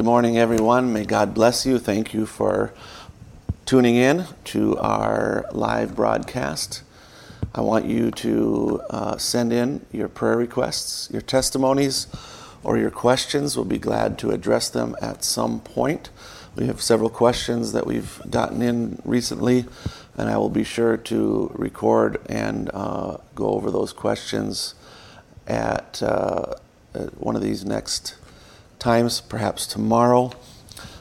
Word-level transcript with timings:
Good 0.00 0.06
morning, 0.06 0.38
everyone. 0.38 0.94
May 0.94 1.04
God 1.04 1.34
bless 1.34 1.66
you. 1.66 1.78
Thank 1.78 2.14
you 2.14 2.24
for 2.24 2.72
tuning 3.66 3.96
in 3.96 4.24
to 4.44 4.78
our 4.78 5.44
live 5.52 5.94
broadcast. 5.94 6.82
I 7.54 7.60
want 7.60 7.84
you 7.84 8.10
to 8.12 8.80
uh, 8.88 9.18
send 9.18 9.52
in 9.52 9.84
your 9.92 10.08
prayer 10.08 10.38
requests, 10.38 11.10
your 11.10 11.20
testimonies, 11.20 12.06
or 12.64 12.78
your 12.78 12.90
questions. 12.90 13.56
We'll 13.56 13.66
be 13.66 13.78
glad 13.78 14.18
to 14.20 14.30
address 14.30 14.70
them 14.70 14.96
at 15.02 15.22
some 15.22 15.60
point. 15.60 16.08
We 16.56 16.66
have 16.66 16.80
several 16.80 17.10
questions 17.10 17.72
that 17.72 17.86
we've 17.86 18.22
gotten 18.30 18.62
in 18.62 19.02
recently, 19.04 19.66
and 20.16 20.30
I 20.30 20.38
will 20.38 20.48
be 20.48 20.64
sure 20.64 20.96
to 20.96 21.52
record 21.54 22.22
and 22.24 22.70
uh, 22.72 23.18
go 23.34 23.48
over 23.48 23.70
those 23.70 23.92
questions 23.92 24.74
at, 25.46 26.02
uh, 26.02 26.54
at 26.94 27.20
one 27.20 27.36
of 27.36 27.42
these 27.42 27.66
next 27.66 28.14
times, 28.80 29.20
perhaps 29.20 29.66
tomorrow. 29.66 30.32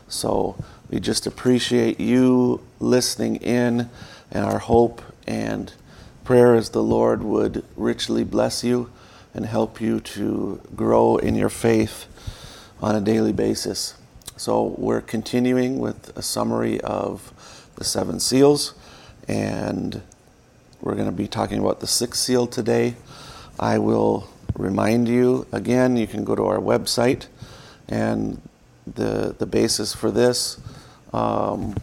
So 0.07 0.61
we 0.89 0.99
just 0.99 1.25
appreciate 1.25 1.99
you 1.99 2.61
listening 2.79 3.37
in, 3.37 3.89
and 4.31 4.45
our 4.45 4.59
hope 4.59 5.01
and 5.25 5.73
prayer 6.23 6.55
is 6.55 6.69
the 6.69 6.83
Lord 6.83 7.23
would 7.23 7.63
richly 7.75 8.23
bless 8.23 8.63
you 8.63 8.91
and 9.33 9.45
help 9.45 9.79
you 9.79 9.99
to 9.99 10.61
grow 10.75 11.17
in 11.17 11.35
your 11.35 11.49
faith 11.49 12.05
on 12.81 12.95
a 12.95 13.01
daily 13.01 13.33
basis. 13.33 13.95
So 14.35 14.75
we're 14.77 15.01
continuing 15.01 15.79
with 15.79 16.15
a 16.17 16.21
summary 16.21 16.79
of 16.81 17.33
the 17.75 17.83
seven 17.83 18.19
seals, 18.19 18.73
and 19.27 20.01
we're 20.81 20.95
going 20.95 21.05
to 21.05 21.11
be 21.11 21.27
talking 21.27 21.59
about 21.59 21.79
the 21.79 21.87
sixth 21.87 22.21
seal 22.21 22.47
today. 22.47 22.95
I 23.59 23.77
will 23.77 24.29
remind 24.55 25.07
you 25.07 25.47
again, 25.51 25.97
you 25.97 26.07
can 26.07 26.23
go 26.23 26.35
to 26.35 26.45
our 26.45 26.59
website 26.59 27.27
and 27.89 28.41
the, 28.95 29.35
the 29.37 29.45
basis 29.45 29.93
for 29.93 30.11
this 30.11 30.59
um, 31.13 31.75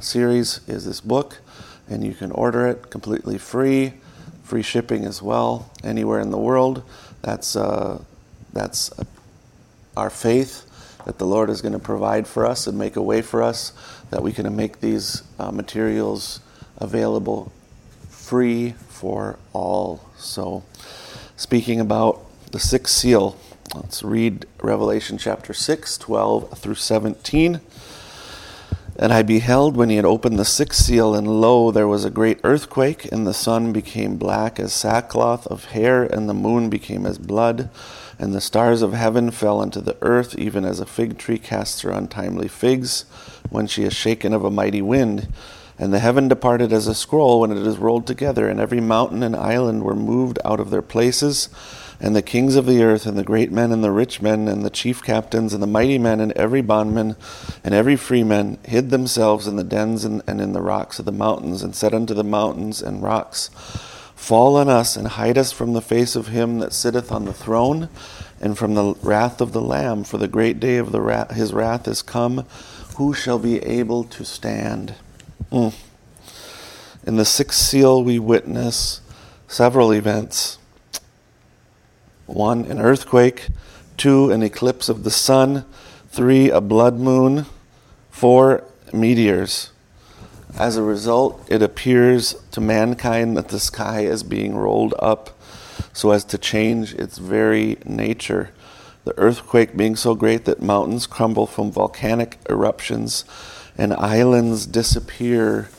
series 0.00 0.60
is 0.68 0.84
this 0.84 1.00
book, 1.00 1.38
and 1.88 2.04
you 2.04 2.14
can 2.14 2.30
order 2.32 2.66
it 2.66 2.90
completely 2.90 3.38
free, 3.38 3.94
free 4.42 4.62
shipping 4.62 5.04
as 5.04 5.22
well, 5.22 5.70
anywhere 5.82 6.20
in 6.20 6.30
the 6.30 6.38
world. 6.38 6.82
That's, 7.22 7.56
uh, 7.56 8.02
that's 8.52 8.90
our 9.96 10.10
faith 10.10 10.66
that 11.04 11.18
the 11.18 11.26
Lord 11.26 11.50
is 11.50 11.62
going 11.62 11.72
to 11.72 11.78
provide 11.78 12.26
for 12.26 12.46
us 12.46 12.66
and 12.66 12.78
make 12.78 12.96
a 12.96 13.02
way 13.02 13.22
for 13.22 13.42
us 13.42 13.72
that 14.10 14.22
we 14.22 14.32
can 14.32 14.54
make 14.54 14.80
these 14.80 15.22
uh, 15.38 15.50
materials 15.50 16.40
available 16.78 17.52
free 18.08 18.74
for 18.88 19.38
all. 19.52 20.00
So, 20.16 20.64
speaking 21.36 21.80
about 21.80 22.24
the 22.52 22.60
sixth 22.60 22.94
seal, 22.94 23.36
Let's 23.74 24.02
read 24.02 24.44
Revelation 24.62 25.16
chapter 25.16 25.54
6, 25.54 25.96
12 25.96 26.58
through 26.58 26.74
17. 26.74 27.62
And 28.96 29.12
I 29.14 29.22
beheld 29.22 29.78
when 29.78 29.88
he 29.88 29.96
had 29.96 30.04
opened 30.04 30.38
the 30.38 30.44
sixth 30.44 30.84
seal, 30.84 31.14
and 31.14 31.40
lo, 31.40 31.70
there 31.70 31.88
was 31.88 32.04
a 32.04 32.10
great 32.10 32.38
earthquake, 32.44 33.10
and 33.10 33.26
the 33.26 33.32
sun 33.32 33.72
became 33.72 34.18
black 34.18 34.60
as 34.60 34.74
sackcloth 34.74 35.46
of 35.46 35.66
hair, 35.66 36.02
and 36.02 36.28
the 36.28 36.34
moon 36.34 36.68
became 36.68 37.06
as 37.06 37.16
blood, 37.16 37.70
and 38.18 38.34
the 38.34 38.42
stars 38.42 38.82
of 38.82 38.92
heaven 38.92 39.30
fell 39.30 39.62
into 39.62 39.80
the 39.80 39.96
earth, 40.02 40.38
even 40.38 40.66
as 40.66 40.78
a 40.78 40.84
fig 40.84 41.16
tree 41.16 41.38
casts 41.38 41.80
her 41.80 41.90
untimely 41.90 42.48
figs 42.48 43.06
when 43.48 43.66
she 43.66 43.84
is 43.84 43.94
shaken 43.94 44.34
of 44.34 44.44
a 44.44 44.50
mighty 44.50 44.82
wind. 44.82 45.32
And 45.78 45.94
the 45.94 45.98
heaven 45.98 46.28
departed 46.28 46.74
as 46.74 46.86
a 46.86 46.94
scroll 46.94 47.40
when 47.40 47.50
it 47.50 47.66
is 47.66 47.78
rolled 47.78 48.06
together, 48.06 48.50
and 48.50 48.60
every 48.60 48.80
mountain 48.82 49.22
and 49.22 49.34
island 49.34 49.82
were 49.82 49.96
moved 49.96 50.38
out 50.44 50.60
of 50.60 50.68
their 50.68 50.82
places 50.82 51.48
and 52.02 52.16
the 52.16 52.20
kings 52.20 52.56
of 52.56 52.66
the 52.66 52.82
earth, 52.82 53.06
and 53.06 53.16
the 53.16 53.22
great 53.22 53.52
men, 53.52 53.70
and 53.70 53.84
the 53.84 53.92
rich 53.92 54.20
men, 54.20 54.48
and 54.48 54.64
the 54.64 54.70
chief 54.70 55.04
captains, 55.04 55.54
and 55.54 55.62
the 55.62 55.68
mighty 55.68 55.98
men, 55.98 56.18
and 56.18 56.32
every 56.32 56.60
bondman, 56.60 57.14
and 57.62 57.72
every 57.72 57.94
freeman, 57.94 58.58
hid 58.64 58.90
themselves 58.90 59.46
in 59.46 59.54
the 59.54 59.62
dens 59.62 60.04
and, 60.04 60.20
and 60.26 60.40
in 60.40 60.52
the 60.52 60.60
rocks 60.60 60.98
of 60.98 61.04
the 61.04 61.12
mountains, 61.12 61.62
and 61.62 61.76
said 61.76 61.94
unto 61.94 62.12
the 62.12 62.24
mountains 62.24 62.82
and 62.82 63.04
rocks, 63.04 63.50
Fall 64.16 64.56
on 64.56 64.68
us, 64.68 64.96
and 64.96 65.06
hide 65.06 65.38
us 65.38 65.52
from 65.52 65.74
the 65.74 65.80
face 65.80 66.16
of 66.16 66.26
him 66.26 66.58
that 66.58 66.72
sitteth 66.72 67.12
on 67.12 67.24
the 67.24 67.32
throne, 67.32 67.88
and 68.40 68.58
from 68.58 68.74
the 68.74 68.94
wrath 69.00 69.40
of 69.40 69.52
the 69.52 69.62
Lamb, 69.62 70.02
for 70.02 70.18
the 70.18 70.26
great 70.26 70.58
day 70.58 70.78
of 70.78 70.90
the 70.90 71.00
wrath, 71.00 71.30
his 71.30 71.52
wrath 71.52 71.86
is 71.86 72.02
come. 72.02 72.44
Who 72.96 73.14
shall 73.14 73.38
be 73.38 73.60
able 73.60 74.02
to 74.04 74.24
stand? 74.24 74.96
Mm. 75.52 75.72
In 77.06 77.16
the 77.16 77.24
sixth 77.24 77.60
seal, 77.60 78.02
we 78.02 78.18
witness 78.18 79.00
several 79.46 79.92
events 79.92 80.58
one, 82.34 82.64
an 82.64 82.80
earthquake. 82.80 83.48
Two, 83.96 84.30
an 84.30 84.42
eclipse 84.42 84.88
of 84.88 85.04
the 85.04 85.10
sun. 85.10 85.64
Three, 86.08 86.50
a 86.50 86.60
blood 86.60 86.98
moon. 86.98 87.46
Four, 88.10 88.64
meteors. 88.92 89.70
As 90.58 90.76
a 90.76 90.82
result, 90.82 91.44
it 91.48 91.62
appears 91.62 92.36
to 92.50 92.60
mankind 92.60 93.36
that 93.36 93.48
the 93.48 93.60
sky 93.60 94.00
is 94.00 94.22
being 94.22 94.54
rolled 94.54 94.94
up 94.98 95.38
so 95.92 96.10
as 96.10 96.24
to 96.24 96.38
change 96.38 96.94
its 96.94 97.18
very 97.18 97.78
nature. 97.84 98.50
The 99.04 99.18
earthquake 99.18 99.76
being 99.76 99.96
so 99.96 100.14
great 100.14 100.44
that 100.44 100.62
mountains 100.62 101.06
crumble 101.06 101.46
from 101.46 101.72
volcanic 101.72 102.38
eruptions 102.48 103.24
and 103.76 103.92
islands 103.94 104.66
disappear 104.66 105.70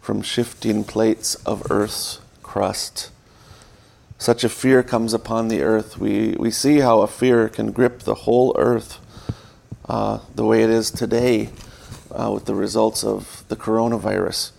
from 0.00 0.22
shifting 0.22 0.82
plates 0.82 1.34
of 1.46 1.70
Earth's 1.70 2.20
crust 2.42 3.10
such 4.22 4.44
a 4.44 4.48
fear 4.48 4.84
comes 4.84 5.12
upon 5.12 5.48
the 5.48 5.62
earth. 5.62 5.98
We, 5.98 6.36
we 6.38 6.52
see 6.52 6.78
how 6.78 7.00
a 7.00 7.08
fear 7.08 7.48
can 7.48 7.72
grip 7.72 8.04
the 8.04 8.14
whole 8.14 8.54
earth 8.56 9.00
uh, 9.88 10.20
the 10.36 10.44
way 10.44 10.62
it 10.62 10.70
is 10.70 10.92
today 10.92 11.50
uh, 12.12 12.30
with 12.32 12.44
the 12.44 12.54
results 12.54 13.02
of 13.02 13.42
the 13.48 13.56
coronavirus. 13.56 14.52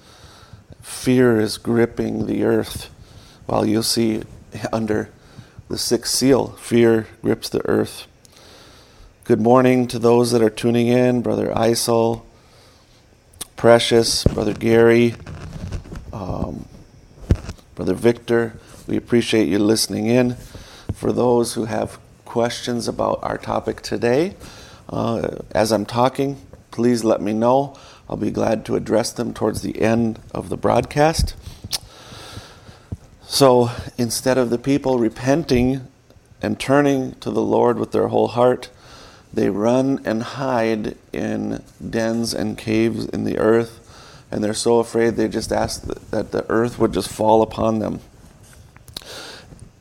Fear 0.81 1.39
is 1.39 1.57
gripping 1.57 2.25
the 2.25 2.43
earth, 2.43 2.89
while 3.45 3.65
you'll 3.65 3.83
see 3.83 4.23
under 4.73 5.09
the 5.69 5.77
sixth 5.77 6.13
seal, 6.13 6.47
fear 6.59 7.07
grips 7.21 7.47
the 7.47 7.65
earth. 7.65 8.05
Good 9.23 9.39
morning 9.39 9.87
to 9.87 9.97
those 9.97 10.31
that 10.31 10.41
are 10.41 10.49
tuning 10.49 10.87
in, 10.87 11.21
Brother 11.21 11.53
Isol, 11.55 12.23
Precious, 13.55 14.25
Brother 14.25 14.53
Gary, 14.53 15.15
um, 16.11 16.65
Brother 17.75 17.95
Victor. 17.95 18.53
We 18.85 18.97
appreciate 18.97 19.47
you 19.47 19.57
listening 19.57 20.05
in. 20.05 20.35
For 20.93 21.11
those 21.11 21.55
who 21.55 21.65
have 21.65 21.99
questions 22.23 22.87
about 22.87 23.19
our 23.23 23.37
topic 23.37 23.81
today, 23.81 24.35
uh, 24.89 25.37
as 25.51 25.71
I'm 25.71 25.85
talking, 25.85 26.39
please 26.69 27.03
let 27.03 27.19
me 27.19 27.33
know. 27.33 27.75
I'll 28.07 28.17
be 28.17 28.29
glad 28.29 28.63
to 28.65 28.75
address 28.75 29.11
them 29.11 29.33
towards 29.33 29.63
the 29.63 29.81
end 29.81 30.19
of 30.35 30.49
the 30.49 30.57
broadcast. 30.57 31.35
So 33.23 33.71
instead 33.97 34.37
of 34.37 34.51
the 34.51 34.59
people 34.59 34.99
repenting 34.99 35.87
and 36.43 36.59
turning 36.59 37.13
to 37.21 37.31
the 37.31 37.41
Lord 37.41 37.79
with 37.79 37.91
their 37.91 38.09
whole 38.09 38.27
heart, 38.27 38.69
they 39.33 39.49
run 39.49 39.99
and 40.05 40.21
hide 40.21 40.95
in 41.11 41.63
dens 41.89 42.35
and 42.35 42.55
caves 42.55 43.05
in 43.07 43.23
the 43.23 43.39
earth, 43.39 43.82
and 44.33 44.43
they're 44.43 44.55
so 44.55 44.79
afraid 44.79 45.11
they 45.11 45.27
just 45.27 45.51
ask 45.51 45.83
that 46.09 46.31
the 46.31 46.43
earth 46.49 46.79
would 46.79 46.91
just 46.91 47.07
fall 47.07 47.43
upon 47.43 47.77
them. 47.77 47.99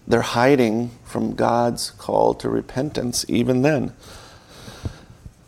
They're 0.06 0.20
hiding 0.20 0.90
from 1.04 1.34
God's 1.34 1.90
call 1.92 2.34
to 2.34 2.50
repentance 2.50 3.24
even 3.28 3.62
then. 3.62 3.94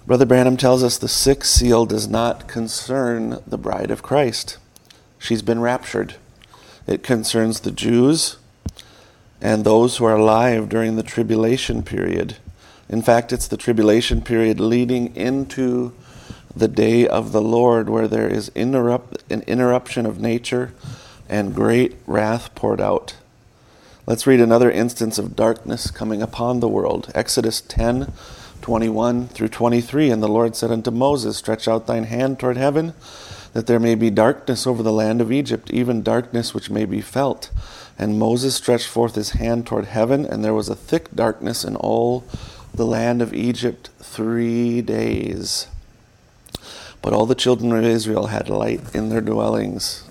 Brother 0.07 0.25
Branham 0.25 0.57
tells 0.57 0.83
us 0.83 0.97
the 0.97 1.07
sixth 1.07 1.53
seal 1.53 1.85
does 1.85 2.09
not 2.09 2.49
concern 2.49 3.43
the 3.47 3.59
bride 3.59 3.91
of 3.91 4.03
Christ. 4.03 4.57
She's 5.19 5.43
been 5.43 5.61
raptured. 5.61 6.15
It 6.87 7.03
concerns 7.03 7.61
the 7.61 7.73
Jews 7.73 8.39
and 9.39 9.65
those 9.65 9.99
who 9.99 10.07
are 10.07 10.17
alive 10.17 10.71
during 10.71 10.97
the 10.97 11.03
tribulation 11.03 11.83
period. 11.83 12.39
In 12.89 13.03
fact, 13.03 13.35
it's 13.35 13.49
the 13.49 13.59
tribulation 13.59 14.23
period 14.23 14.61
leading 14.61 15.15
into 15.15 15.93
the 16.57 16.69
day 16.69 17.07
of 17.07 17.33
the 17.33 17.43
Lord 17.43 17.89
where 17.89 18.09
there 18.09 18.29
is 18.29 18.51
interrupt, 18.55 19.23
an 19.31 19.43
interruption 19.43 20.07
of 20.07 20.21
nature 20.21 20.73
and 21.29 21.55
great 21.55 21.97
wrath 22.07 22.55
poured 22.55 22.81
out. 22.81 23.17
Let's 24.07 24.27
read 24.27 24.41
another 24.41 24.71
instance 24.71 25.19
of 25.19 25.35
darkness 25.35 25.91
coming 25.91 26.21
upon 26.23 26.61
the 26.61 26.69
world. 26.69 27.11
Exodus 27.15 27.61
10 27.63 28.13
21 28.61 29.29
through 29.29 29.49
23. 29.49 30.11
And 30.11 30.23
the 30.23 30.29
Lord 30.29 30.57
said 30.57 30.71
unto 30.71 30.91
Moses, 30.91 31.37
Stretch 31.37 31.69
out 31.69 31.87
thine 31.87 32.05
hand 32.05 32.39
toward 32.39 32.57
heaven, 32.57 32.95
that 33.53 33.67
there 33.67 33.79
may 33.79 33.95
be 33.95 34.09
darkness 34.09 34.67
over 34.67 34.83
the 34.83 34.93
land 34.93 35.21
of 35.21 35.31
Egypt, 35.31 35.71
even 35.71 36.03
darkness 36.03 36.55
which 36.55 36.71
may 36.71 36.87
be 36.87 37.03
felt. 37.03 37.51
And 37.99 38.19
Moses 38.19 38.55
stretched 38.55 38.89
forth 38.89 39.17
his 39.17 39.31
hand 39.31 39.67
toward 39.67 39.85
heaven, 39.85 40.25
and 40.25 40.43
there 40.43 40.55
was 40.55 40.71
a 40.71 40.75
thick 40.75 41.15
darkness 41.15 41.63
in 41.63 41.77
all 41.77 42.25
the 42.73 42.87
land 42.87 43.21
of 43.21 43.35
Egypt 43.35 43.91
three 44.01 44.81
days. 44.81 45.67
But 47.05 47.13
all 47.13 47.27
the 47.27 47.35
children 47.35 47.71
of 47.73 47.85
Israel 47.85 48.29
had 48.29 48.49
light 48.49 48.81
in 48.95 49.11
their 49.11 49.21
dwellings. 49.21 50.05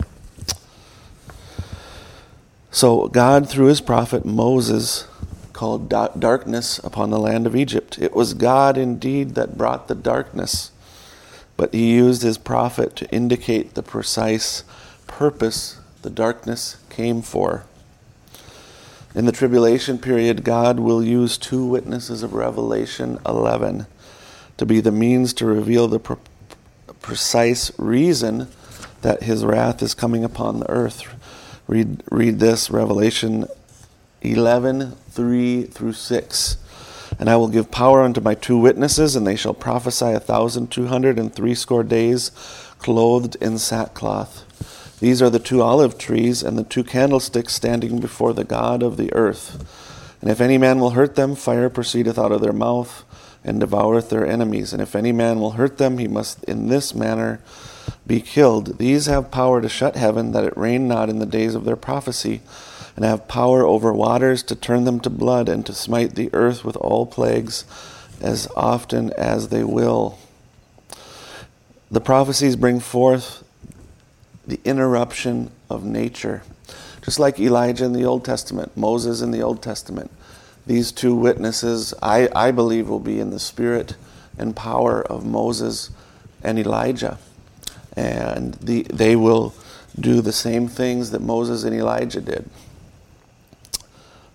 So 2.69 3.07
God, 3.07 3.49
through 3.49 3.65
his 3.65 3.81
prophet 3.81 4.25
Moses, 4.25 5.07
called 5.53 5.89
darkness 5.89 6.77
upon 6.83 7.09
the 7.09 7.17
land 7.17 7.47
of 7.47 7.55
Egypt. 7.55 7.97
It 7.97 8.13
was 8.13 8.35
God 8.35 8.77
indeed 8.77 9.33
that 9.33 9.57
brought 9.57 9.87
the 9.87 9.95
darkness, 9.95 10.69
but 11.57 11.73
he 11.73 11.93
used 11.93 12.21
his 12.21 12.37
prophet 12.37 12.95
to 12.97 13.09
indicate 13.09 13.73
the 13.73 13.81
precise 13.81 14.63
purpose 15.07 15.79
the 16.03 16.11
darkness 16.11 16.77
came 16.91 17.23
for. 17.23 17.63
In 19.15 19.25
the 19.25 19.31
tribulation 19.31 19.97
period, 19.97 20.43
God 20.43 20.79
will 20.79 21.03
use 21.03 21.39
two 21.39 21.65
witnesses 21.65 22.21
of 22.21 22.35
Revelation 22.35 23.17
11 23.25 23.87
to 24.57 24.65
be 24.67 24.79
the 24.79 24.91
means 24.91 25.33
to 25.33 25.47
reveal 25.47 25.87
the 25.87 25.99
precise 27.03 27.71
reason 27.77 28.47
that 29.03 29.21
his 29.21 29.45
wrath 29.45 29.83
is 29.83 29.93
coming 29.93 30.23
upon 30.23 30.59
the 30.59 30.69
earth. 30.69 31.03
Read, 31.67 32.01
read 32.09 32.39
this, 32.39 32.71
Revelation 32.71 33.45
11, 34.23 34.93
3 35.11 35.63
through 35.65 35.93
6. 35.93 36.57
And 37.19 37.29
I 37.29 37.35
will 37.35 37.49
give 37.49 37.69
power 37.69 38.01
unto 38.01 38.21
my 38.21 38.33
two 38.33 38.57
witnesses, 38.57 39.15
and 39.15 39.27
they 39.27 39.35
shall 39.35 39.53
prophesy 39.53 40.13
a 40.13 40.19
thousand 40.19 40.71
two 40.71 40.87
hundred 40.87 41.19
and 41.19 41.31
threescore 41.31 41.83
days, 41.83 42.31
clothed 42.79 43.35
in 43.35 43.59
sackcloth. 43.59 44.99
These 44.99 45.21
are 45.21 45.29
the 45.29 45.37
two 45.37 45.61
olive 45.61 45.97
trees 45.97 46.41
and 46.41 46.57
the 46.57 46.63
two 46.63 46.83
candlesticks 46.83 47.53
standing 47.53 47.99
before 47.99 48.33
the 48.33 48.43
God 48.45 48.81
of 48.81 48.97
the 48.97 49.13
earth. 49.13 50.17
And 50.21 50.31
if 50.31 50.41
any 50.41 50.57
man 50.57 50.79
will 50.79 50.91
hurt 50.91 51.15
them, 51.15 51.35
fire 51.35 51.69
proceedeth 51.69 52.17
out 52.17 52.31
of 52.31 52.41
their 52.41 52.53
mouth, 52.53 53.03
and 53.43 53.59
devoureth 53.59 54.09
their 54.09 54.25
enemies. 54.25 54.73
And 54.73 54.81
if 54.81 54.95
any 54.95 55.11
man 55.11 55.39
will 55.39 55.51
hurt 55.51 55.77
them, 55.77 55.97
he 55.97 56.07
must 56.07 56.43
in 56.45 56.69
this 56.69 56.95
manner 56.95 57.41
be 58.07 58.21
killed. 58.21 58.77
These 58.77 59.05
have 59.07 59.31
power 59.31 59.61
to 59.61 59.69
shut 59.69 59.95
heaven, 59.95 60.31
that 60.31 60.45
it 60.45 60.57
rain 60.57 60.87
not 60.87 61.09
in 61.09 61.19
the 61.19 61.25
days 61.25 61.55
of 61.55 61.65
their 61.65 61.75
prophecy 61.75 62.41
and 62.95 63.03
have 63.05 63.27
power 63.27 63.65
over 63.65 63.91
waters 63.91 64.43
to 64.43 64.55
turn 64.55 64.83
them 64.83 64.99
to 64.99 65.09
blood, 65.09 65.49
and 65.49 65.65
to 65.65 65.73
smite 65.73 66.15
the 66.15 66.29
earth 66.33 66.63
with 66.63 66.75
all 66.77 67.05
plagues 67.05 67.65
as 68.21 68.47
often 68.55 69.11
as 69.13 69.49
they 69.49 69.63
will. 69.63 70.17
The 71.89 72.01
prophecies 72.01 72.55
bring 72.55 72.79
forth 72.79 73.43
the 74.45 74.59
interruption 74.63 75.51
of 75.69 75.83
nature. 75.83 76.43
Just 77.01 77.19
like 77.19 77.39
Elijah 77.39 77.85
in 77.85 77.93
the 77.93 78.05
Old 78.05 78.23
Testament, 78.23 78.75
Moses 78.77 79.21
in 79.21 79.31
the 79.31 79.41
Old 79.41 79.61
Testament. 79.61 80.11
These 80.65 80.91
two 80.91 81.15
witnesses, 81.15 81.93
I, 82.01 82.29
I 82.35 82.51
believe, 82.51 82.87
will 82.89 82.99
be 82.99 83.19
in 83.19 83.31
the 83.31 83.39
spirit 83.39 83.95
and 84.37 84.55
power 84.55 85.01
of 85.01 85.25
Moses 85.25 85.89
and 86.43 86.57
Elijah. 86.57 87.17
And 87.95 88.55
the, 88.55 88.83
they 88.83 89.15
will 89.15 89.53
do 89.99 90.21
the 90.21 90.31
same 90.31 90.67
things 90.67 91.11
that 91.11 91.21
Moses 91.21 91.63
and 91.63 91.75
Elijah 91.75 92.21
did. 92.21 92.49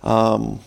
Um, 0.02 0.60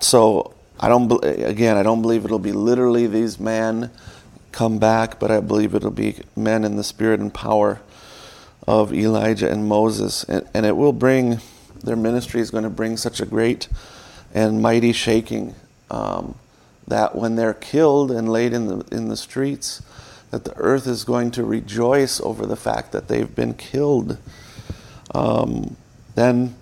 so 0.00 0.54
I 0.80 0.88
don't 0.88 1.12
again 1.22 1.76
I 1.76 1.82
don't 1.82 2.02
believe 2.02 2.24
it'll 2.24 2.38
be 2.38 2.52
literally 2.52 3.06
these 3.06 3.38
men 3.38 3.90
come 4.52 4.78
back, 4.78 5.18
but 5.20 5.30
I 5.30 5.40
believe 5.40 5.74
it'll 5.74 5.90
be 5.90 6.16
men 6.34 6.64
in 6.64 6.76
the 6.76 6.84
spirit 6.84 7.20
and 7.20 7.32
power 7.32 7.80
of 8.66 8.92
Elijah 8.92 9.50
and 9.50 9.68
Moses, 9.68 10.24
and, 10.24 10.46
and 10.54 10.66
it 10.66 10.76
will 10.76 10.92
bring 10.92 11.40
their 11.82 11.96
ministry 11.96 12.40
is 12.40 12.50
going 12.50 12.64
to 12.64 12.70
bring 12.70 12.96
such 12.96 13.20
a 13.20 13.26
great 13.26 13.68
and 14.32 14.62
mighty 14.62 14.92
shaking 14.92 15.54
um, 15.90 16.36
that 16.86 17.14
when 17.14 17.36
they're 17.36 17.54
killed 17.54 18.10
and 18.10 18.30
laid 18.30 18.52
in 18.52 18.66
the 18.66 18.86
in 18.90 19.08
the 19.08 19.16
streets, 19.16 19.82
that 20.30 20.44
the 20.44 20.56
earth 20.56 20.86
is 20.86 21.04
going 21.04 21.30
to 21.32 21.44
rejoice 21.44 22.20
over 22.20 22.46
the 22.46 22.56
fact 22.56 22.92
that 22.92 23.08
they've 23.08 23.34
been 23.34 23.54
killed. 23.54 24.18
Um, 25.14 25.76
then, 26.14 26.54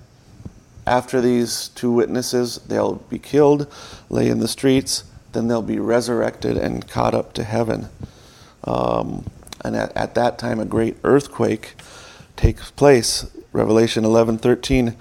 after 0.87 1.21
these 1.21 1.69
two 1.69 1.93
witnesses, 1.93 2.59
they'll 2.67 2.97
be 2.97 3.19
killed, 3.19 3.73
lay 4.09 4.29
in 4.29 4.41
the 4.41 4.49
streets, 4.49 5.05
then 5.33 5.49
they'll 5.49 5.63
be 5.63 5.79
resurrected 5.79 6.57
and 6.57 6.89
caught 6.89 7.15
up 7.15 7.33
to 7.35 7.45
heaven. 7.45 7.89
Um, 8.65 9.27
and 9.65 9.77
at, 9.77 9.97
at 9.97 10.15
that 10.15 10.39
time, 10.39 10.61
a 10.61 10.65
great 10.65 10.97
earthquake 11.05 11.75
takes 12.37 12.71
place. 12.71 13.31
Revelation 13.53 14.05
11:13. 14.05 14.95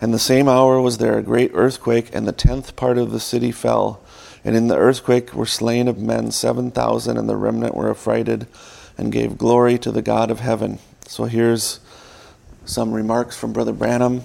And 0.00 0.12
the 0.12 0.18
same 0.18 0.48
hour 0.48 0.80
was 0.80 0.98
there 0.98 1.18
a 1.18 1.22
great 1.22 1.50
earthquake, 1.54 2.14
and 2.14 2.26
the 2.26 2.32
tenth 2.32 2.76
part 2.76 2.98
of 2.98 3.10
the 3.10 3.20
city 3.20 3.50
fell. 3.50 4.00
And 4.44 4.54
in 4.54 4.68
the 4.68 4.76
earthquake 4.76 5.34
were 5.34 5.46
slain 5.46 5.88
of 5.88 5.98
men 5.98 6.30
seven 6.30 6.70
thousand, 6.70 7.16
and 7.16 7.28
the 7.28 7.36
remnant 7.36 7.74
were 7.74 7.90
affrighted, 7.90 8.46
and 8.98 9.10
gave 9.10 9.38
glory 9.38 9.78
to 9.78 9.90
the 9.90 10.02
God 10.02 10.30
of 10.30 10.40
heaven. 10.40 10.78
So 11.06 11.24
here's 11.24 11.80
some 12.64 12.92
remarks 12.92 13.36
from 13.36 13.52
Brother 13.52 13.72
Branham, 13.72 14.24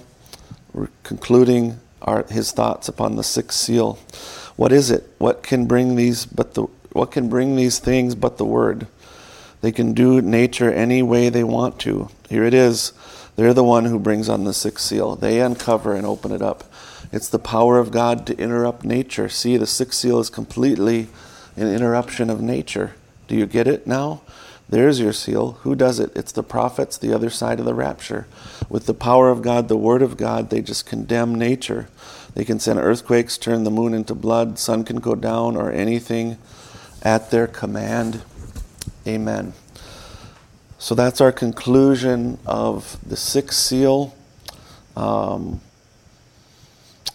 concluding 1.02 1.80
our, 2.02 2.24
his 2.24 2.52
thoughts 2.52 2.88
upon 2.88 3.16
the 3.16 3.24
sixth 3.24 3.58
seal. 3.58 3.98
What 4.56 4.72
is 4.72 4.90
it? 4.90 5.10
What 5.18 5.42
can 5.42 5.66
bring 5.66 5.96
these 5.96 6.26
but 6.26 6.54
the 6.54 6.66
what 6.92 7.10
can 7.10 7.28
bring 7.28 7.56
these 7.56 7.78
things 7.78 8.14
but 8.14 8.36
the 8.36 8.44
word? 8.44 8.86
They 9.62 9.72
can 9.72 9.94
do 9.94 10.20
nature 10.20 10.70
any 10.70 11.02
way 11.02 11.28
they 11.28 11.44
want 11.44 11.78
to. 11.80 12.10
Here 12.28 12.44
it 12.44 12.52
is. 12.52 12.92
They're 13.36 13.54
the 13.54 13.64
one 13.64 13.86
who 13.86 13.98
brings 13.98 14.28
on 14.28 14.44
the 14.44 14.52
sixth 14.52 14.84
seal. 14.84 15.16
They 15.16 15.40
uncover 15.40 15.94
and 15.94 16.04
open 16.04 16.32
it 16.32 16.42
up. 16.42 16.64
It's 17.10 17.28
the 17.28 17.38
power 17.38 17.78
of 17.78 17.90
God 17.90 18.26
to 18.26 18.38
interrupt 18.38 18.84
nature. 18.84 19.28
See, 19.28 19.56
the 19.56 19.66
sixth 19.66 20.00
seal 20.00 20.18
is 20.18 20.28
completely 20.28 21.08
an 21.56 21.68
interruption 21.68 22.28
of 22.28 22.42
nature. 22.42 22.94
Do 23.28 23.36
you 23.36 23.46
get 23.46 23.66
it 23.66 23.86
now? 23.86 24.22
There's 24.68 25.00
your 25.00 25.12
seal. 25.12 25.52
Who 25.62 25.74
does 25.74 26.00
it? 26.00 26.10
It's 26.16 26.32
the 26.32 26.42
prophets, 26.42 26.96
the 26.96 27.12
other 27.12 27.30
side 27.30 27.60
of 27.60 27.66
the 27.66 27.74
rapture. 27.74 28.26
With 28.68 28.86
the 28.86 28.94
power 28.94 29.28
of 29.28 29.42
God, 29.42 29.68
the 29.68 29.76
word 29.76 30.02
of 30.02 30.16
God, 30.16 30.50
they 30.50 30.62
just 30.62 30.86
condemn 30.86 31.34
nature. 31.34 31.88
They 32.34 32.44
can 32.44 32.58
send 32.58 32.78
earthquakes, 32.78 33.36
turn 33.36 33.64
the 33.64 33.70
moon 33.70 33.92
into 33.92 34.14
blood, 34.14 34.58
sun 34.58 34.84
can 34.84 34.96
go 34.96 35.14
down, 35.14 35.56
or 35.56 35.70
anything 35.70 36.38
at 37.02 37.30
their 37.30 37.46
command. 37.46 38.22
Amen. 39.06 39.52
So 40.78 40.94
that's 40.94 41.20
our 41.20 41.32
conclusion 41.32 42.38
of 42.46 42.98
the 43.08 43.16
sixth 43.16 43.58
seal. 43.58 44.14
Um, 44.96 45.60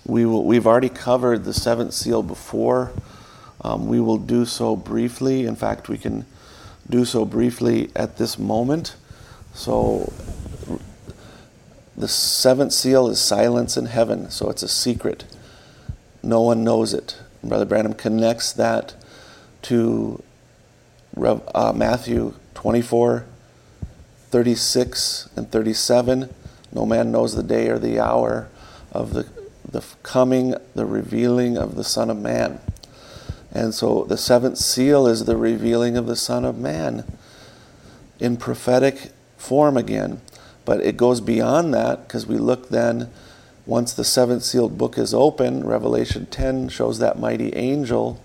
we 0.05 0.25
will, 0.25 0.43
we've 0.43 0.67
already 0.67 0.89
covered 0.89 1.43
the 1.45 1.53
seventh 1.53 1.93
seal 1.93 2.23
before. 2.23 2.91
Um, 3.61 3.87
we 3.87 3.99
will 3.99 4.17
do 4.17 4.45
so 4.45 4.75
briefly. 4.75 5.45
In 5.45 5.55
fact, 5.55 5.89
we 5.89 5.97
can 5.97 6.25
do 6.89 7.05
so 7.05 7.25
briefly 7.25 7.89
at 7.95 8.17
this 8.17 8.37
moment. 8.37 8.95
So, 9.53 10.11
the 11.97 12.07
seventh 12.07 12.73
seal 12.73 13.07
is 13.07 13.19
silence 13.19 13.75
in 13.75 13.87
heaven, 13.87 14.29
so 14.29 14.49
it's 14.49 14.63
a 14.63 14.67
secret. 14.67 15.25
No 16.21 16.41
one 16.41 16.63
knows 16.63 16.93
it. 16.93 17.17
Brother 17.43 17.65
Branham 17.65 17.93
connects 17.93 18.51
that 18.53 18.95
to 19.63 20.23
uh, 21.25 21.73
Matthew 21.75 22.33
24, 22.53 23.25
36, 24.29 25.29
and 25.35 25.51
37. 25.51 26.33
No 26.71 26.85
man 26.85 27.11
knows 27.11 27.35
the 27.35 27.43
day 27.43 27.69
or 27.69 27.79
the 27.79 27.99
hour 27.99 28.49
of 28.91 29.13
the, 29.13 29.27
the 29.69 29.83
coming, 30.03 30.55
the 30.75 30.85
revealing 30.85 31.57
of 31.57 31.75
the 31.75 31.83
Son 31.83 32.09
of 32.09 32.17
Man. 32.17 32.59
And 33.51 33.73
so 33.73 34.03
the 34.03 34.17
seventh 34.17 34.57
seal 34.57 35.07
is 35.07 35.25
the 35.25 35.37
revealing 35.37 35.97
of 35.97 36.05
the 36.07 36.15
Son 36.15 36.45
of 36.45 36.57
Man 36.57 37.05
in 38.19 38.37
prophetic 38.37 39.11
form 39.37 39.77
again. 39.77 40.21
But 40.65 40.81
it 40.81 40.97
goes 40.97 41.21
beyond 41.21 41.73
that 41.73 42.07
because 42.07 42.27
we 42.27 42.37
look 42.37 42.69
then, 42.69 43.09
once 43.65 43.93
the 43.93 44.03
seventh 44.03 44.43
sealed 44.43 44.77
book 44.77 44.97
is 44.97 45.13
open, 45.13 45.65
Revelation 45.65 46.25
10 46.25 46.69
shows 46.69 46.99
that 46.99 47.19
mighty 47.19 47.55
angel, 47.55 48.21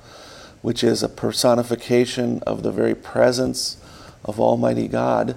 which 0.62 0.82
is 0.82 1.02
a 1.02 1.08
personification 1.08 2.40
of 2.46 2.62
the 2.62 2.72
very 2.72 2.94
presence 2.94 3.76
of 4.24 4.40
Almighty 4.40 4.88
God, 4.88 5.36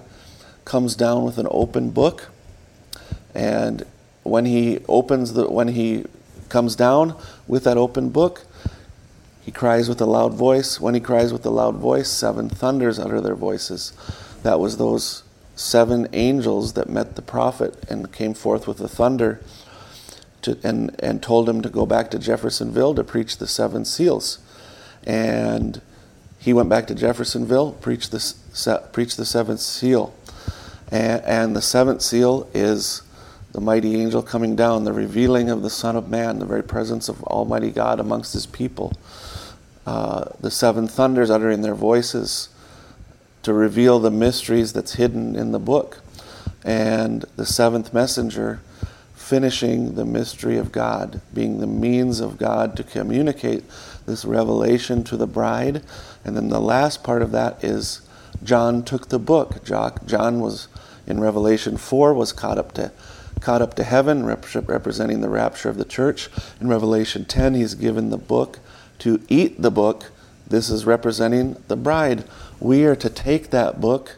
comes 0.63 0.95
down 0.95 1.23
with 1.23 1.37
an 1.37 1.47
open 1.51 1.91
book. 1.91 2.29
And 3.33 3.83
when 4.23 4.45
he 4.45 4.79
opens 4.87 5.33
the, 5.33 5.49
when 5.49 5.69
he 5.69 6.05
comes 6.49 6.75
down 6.75 7.15
with 7.47 7.63
that 7.65 7.77
open 7.77 8.09
book, 8.09 8.45
he 9.41 9.51
cries 9.51 9.89
with 9.89 10.01
a 10.01 10.05
loud 10.05 10.33
voice. 10.33 10.79
When 10.79 10.95
he 10.95 10.99
cries 10.99 11.31
with 11.31 11.45
a 11.45 11.51
loud 11.51 11.75
voice, 11.75 12.09
seven 12.09 12.49
thunders 12.49 12.97
utter 12.97 13.21
their 13.21 13.35
voices. 13.35 13.93
That 14.41 14.59
was 14.59 14.77
those 14.77 15.23
seven 15.55 16.07
angels 16.13 16.73
that 16.73 16.89
met 16.89 17.15
the 17.15 17.21
prophet 17.21 17.75
and 17.89 18.11
came 18.11 18.33
forth 18.33 18.67
with 18.67 18.81
a 18.81 18.87
thunder 18.87 19.41
to, 20.41 20.57
and, 20.63 20.95
and 20.99 21.21
told 21.21 21.47
him 21.47 21.61
to 21.61 21.69
go 21.69 21.85
back 21.85 22.11
to 22.11 22.19
Jeffersonville 22.19 22.95
to 22.95 23.03
preach 23.03 23.37
the 23.37 23.47
seven 23.47 23.85
seals. 23.85 24.39
And 25.05 25.81
he 26.39 26.53
went 26.53 26.69
back 26.69 26.87
to 26.87 26.95
Jeffersonville, 26.95 27.73
preached 27.73 28.11
the, 28.11 28.19
se, 28.19 28.77
preached 28.91 29.17
the 29.17 29.25
seventh 29.25 29.59
seal. 29.59 30.13
And, 30.91 31.23
and 31.23 31.55
the 31.55 31.61
seventh 31.61 32.01
seal 32.01 32.47
is 32.53 33.01
the 33.51 33.61
mighty 33.61 34.01
angel 34.01 34.21
coming 34.21 34.55
down, 34.55 34.83
the 34.83 34.93
revealing 34.93 35.49
of 35.49 35.61
the 35.61 35.69
Son 35.69 35.95
of 35.95 36.09
Man, 36.09 36.39
the 36.39 36.45
very 36.45 36.63
presence 36.63 37.07
of 37.07 37.23
Almighty 37.23 37.71
God 37.71 37.99
amongst 37.99 38.33
his 38.33 38.45
people. 38.45 38.93
Uh, 39.85 40.25
the 40.39 40.51
seven 40.51 40.87
thunders 40.87 41.29
uttering 41.29 41.61
their 41.61 41.75
voices 41.75 42.49
to 43.43 43.53
reveal 43.53 43.99
the 43.99 44.11
mysteries 44.11 44.73
that's 44.73 44.93
hidden 44.93 45.35
in 45.35 45.51
the 45.51 45.59
book. 45.59 45.99
And 46.63 47.23
the 47.35 47.45
seventh 47.45 47.93
messenger 47.93 48.59
finishing 49.25 49.95
the 49.95 50.05
mystery 50.05 50.55
of 50.55 50.71
God, 50.71 51.19
being 51.33 51.59
the 51.59 51.65
means 51.65 52.19
of 52.19 52.37
God 52.37 52.77
to 52.77 52.83
communicate 52.83 53.63
this 54.05 54.23
revelation 54.23 55.03
to 55.03 55.17
the 55.17 55.25
bride. 55.25 55.81
And 56.23 56.37
then 56.37 56.49
the 56.49 56.61
last 56.61 57.03
part 57.03 57.23
of 57.23 57.31
that 57.31 57.63
is 57.63 58.01
John 58.43 58.83
took 58.83 59.09
the 59.09 59.17
book. 59.17 59.63
John 59.65 60.39
was 60.39 60.67
in 61.07 61.19
Revelation 61.19 61.75
4 61.75 62.13
was 62.13 62.31
caught 62.33 62.59
up 62.59 62.73
to 62.73 62.91
caught 63.41 63.63
up 63.63 63.73
to 63.75 63.83
heaven, 63.83 64.25
representing 64.25 65.21
the 65.21 65.29
rapture 65.29 65.69
of 65.69 65.77
the 65.77 65.85
church. 65.85 66.29
In 66.61 66.67
Revelation 66.67 67.25
10, 67.25 67.55
he's 67.55 67.73
given 67.73 68.11
the 68.11 68.17
book 68.17 68.59
to 68.99 69.19
eat 69.27 69.59
the 69.59 69.71
book. 69.71 70.11
This 70.47 70.69
is 70.69 70.85
representing 70.85 71.61
the 71.67 71.75
bride. 71.75 72.25
We 72.59 72.85
are 72.85 72.95
to 72.95 73.09
take 73.09 73.49
that 73.49 73.81
book 73.81 74.17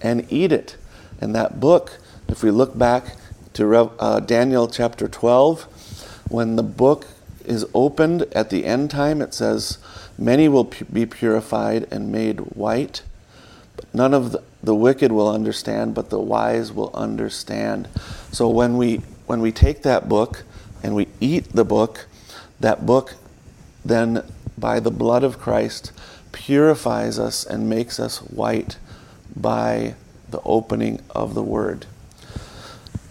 and 0.00 0.26
eat 0.32 0.50
it. 0.50 0.78
And 1.20 1.34
that 1.34 1.60
book, 1.60 1.98
if 2.26 2.42
we 2.42 2.50
look 2.50 2.78
back 2.78 3.16
to 3.60 3.76
uh, 3.98 4.20
Daniel 4.20 4.68
chapter 4.68 5.06
12, 5.06 6.24
when 6.30 6.56
the 6.56 6.62
book 6.62 7.06
is 7.44 7.66
opened 7.74 8.22
at 8.32 8.48
the 8.48 8.64
end 8.64 8.90
time, 8.90 9.20
it 9.20 9.34
says, 9.34 9.76
Many 10.16 10.48
will 10.48 10.72
be 10.90 11.04
purified 11.04 11.86
and 11.90 12.10
made 12.10 12.40
white. 12.56 13.02
But 13.76 13.94
none 13.94 14.14
of 14.14 14.32
the, 14.32 14.42
the 14.62 14.74
wicked 14.74 15.12
will 15.12 15.28
understand, 15.28 15.94
but 15.94 16.08
the 16.08 16.18
wise 16.18 16.72
will 16.72 16.90
understand. 16.94 17.88
So 18.32 18.48
when 18.48 18.78
we, 18.78 19.02
when 19.26 19.42
we 19.42 19.52
take 19.52 19.82
that 19.82 20.08
book 20.08 20.44
and 20.82 20.94
we 20.94 21.08
eat 21.20 21.52
the 21.52 21.64
book, 21.64 22.06
that 22.60 22.86
book 22.86 23.16
then, 23.84 24.24
by 24.56 24.80
the 24.80 24.90
blood 24.90 25.22
of 25.22 25.38
Christ, 25.38 25.92
purifies 26.32 27.18
us 27.18 27.44
and 27.44 27.68
makes 27.68 28.00
us 28.00 28.18
white 28.22 28.78
by 29.36 29.96
the 30.30 30.40
opening 30.46 31.00
of 31.10 31.34
the 31.34 31.42
Word. 31.42 31.84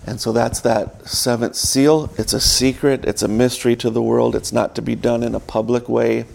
And 0.06 0.20
so 0.20 0.32
that's 0.32 0.62
that 0.62 1.08
seventh 1.08 1.56
seal. 1.56 2.12
It's 2.18 2.34
a 2.34 2.40
secret, 2.40 3.06
it's 3.06 3.22
a 3.22 3.28
mystery 3.28 3.76
to 3.78 3.90
the 3.90 4.02
world. 4.02 4.36
It's 4.36 4.52
not 4.52 4.76
to 4.76 4.82
be 4.82 4.96
done 4.96 5.24
in 5.24 5.36
a 5.36 5.40
public 5.40 5.90
way, 5.90 6.26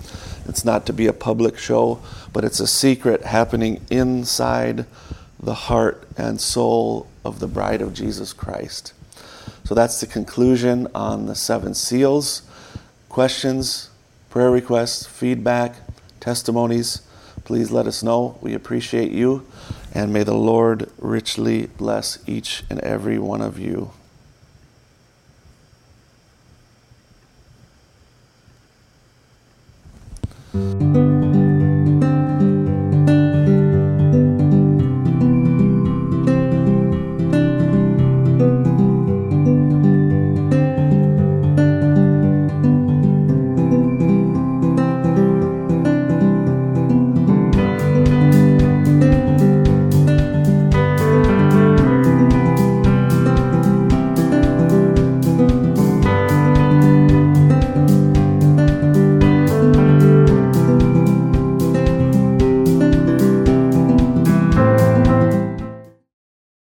it's 0.46 0.64
not 0.64 0.86
to 0.86 0.92
be 0.92 1.06
a 1.06 1.12
public 1.12 1.58
show, 1.58 2.00
but 2.32 2.44
it's 2.44 2.60
a 2.60 2.66
secret 2.66 3.24
happening 3.24 3.80
inside 3.90 4.86
the 5.40 5.54
heart 5.54 6.06
and 6.16 6.40
soul 6.40 7.08
of 7.24 7.40
the 7.40 7.46
bride 7.46 7.80
of 7.80 7.94
Jesus 7.94 8.32
Christ. 8.32 8.92
So 9.64 9.74
that's 9.74 10.00
the 10.00 10.06
conclusion 10.06 10.88
on 10.94 11.26
the 11.26 11.34
seven 11.34 11.74
seals. 11.74 12.42
Questions, 13.08 13.90
prayer 14.28 14.50
requests, 14.50 15.06
feedback, 15.06 15.76
testimonies, 16.20 17.02
please 17.44 17.70
let 17.70 17.86
us 17.86 18.02
know. 18.02 18.38
We 18.40 18.54
appreciate 18.54 19.12
you. 19.12 19.46
And 19.94 20.12
may 20.12 20.24
the 20.24 20.34
Lord 20.34 20.90
richly 20.98 21.66
bless 21.66 22.18
each 22.26 22.64
and 22.68 22.80
every 22.80 23.18
one 23.18 23.40
of 23.40 23.58
you. 23.60 23.92